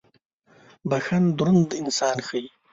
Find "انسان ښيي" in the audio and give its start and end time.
1.81-2.47